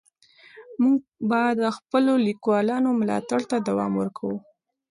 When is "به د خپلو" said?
1.29-2.13